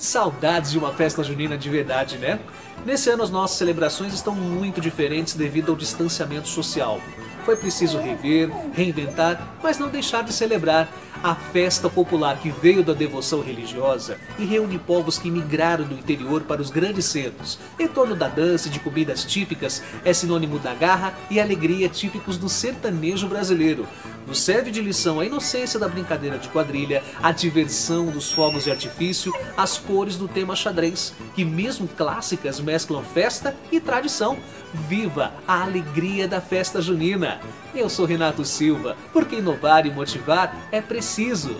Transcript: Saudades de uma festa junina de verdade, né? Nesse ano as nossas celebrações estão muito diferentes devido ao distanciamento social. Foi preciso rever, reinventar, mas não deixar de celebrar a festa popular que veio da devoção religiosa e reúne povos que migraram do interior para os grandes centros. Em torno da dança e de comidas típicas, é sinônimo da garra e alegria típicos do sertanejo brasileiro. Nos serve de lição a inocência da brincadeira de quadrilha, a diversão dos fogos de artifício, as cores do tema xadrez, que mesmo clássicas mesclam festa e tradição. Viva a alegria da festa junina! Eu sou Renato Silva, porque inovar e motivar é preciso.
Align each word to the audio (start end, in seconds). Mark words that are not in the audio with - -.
Saudades 0.00 0.70
de 0.70 0.78
uma 0.78 0.94
festa 0.94 1.22
junina 1.22 1.58
de 1.58 1.68
verdade, 1.68 2.16
né? 2.16 2.40
Nesse 2.86 3.10
ano 3.10 3.22
as 3.22 3.28
nossas 3.28 3.58
celebrações 3.58 4.14
estão 4.14 4.34
muito 4.34 4.80
diferentes 4.80 5.34
devido 5.34 5.70
ao 5.70 5.76
distanciamento 5.76 6.48
social. 6.48 6.98
Foi 7.44 7.54
preciso 7.54 7.98
rever, 7.98 8.50
reinventar, 8.72 9.56
mas 9.62 9.78
não 9.78 9.90
deixar 9.90 10.24
de 10.24 10.32
celebrar 10.32 10.88
a 11.22 11.34
festa 11.34 11.90
popular 11.90 12.38
que 12.38 12.48
veio 12.50 12.82
da 12.82 12.94
devoção 12.94 13.42
religiosa 13.42 14.16
e 14.38 14.44
reúne 14.46 14.78
povos 14.78 15.18
que 15.18 15.30
migraram 15.30 15.84
do 15.84 15.94
interior 15.94 16.44
para 16.44 16.62
os 16.62 16.70
grandes 16.70 17.04
centros. 17.04 17.58
Em 17.78 17.86
torno 17.86 18.16
da 18.16 18.26
dança 18.26 18.68
e 18.68 18.70
de 18.70 18.80
comidas 18.80 19.22
típicas, 19.22 19.82
é 20.02 20.14
sinônimo 20.14 20.58
da 20.58 20.72
garra 20.72 21.12
e 21.30 21.38
alegria 21.38 21.90
típicos 21.90 22.38
do 22.38 22.48
sertanejo 22.48 23.28
brasileiro. 23.28 23.86
Nos 24.30 24.42
serve 24.42 24.70
de 24.70 24.80
lição 24.80 25.18
a 25.18 25.26
inocência 25.26 25.76
da 25.76 25.88
brincadeira 25.88 26.38
de 26.38 26.48
quadrilha, 26.50 27.02
a 27.20 27.32
diversão 27.32 28.06
dos 28.06 28.30
fogos 28.30 28.62
de 28.62 28.70
artifício, 28.70 29.34
as 29.56 29.76
cores 29.76 30.16
do 30.16 30.28
tema 30.28 30.54
xadrez, 30.54 31.12
que 31.34 31.44
mesmo 31.44 31.88
clássicas 31.88 32.60
mesclam 32.60 33.02
festa 33.02 33.56
e 33.72 33.80
tradição. 33.80 34.38
Viva 34.88 35.32
a 35.48 35.64
alegria 35.64 36.28
da 36.28 36.40
festa 36.40 36.80
junina! 36.80 37.40
Eu 37.74 37.88
sou 37.88 38.06
Renato 38.06 38.44
Silva, 38.44 38.96
porque 39.12 39.34
inovar 39.34 39.84
e 39.84 39.90
motivar 39.90 40.54
é 40.70 40.80
preciso. 40.80 41.56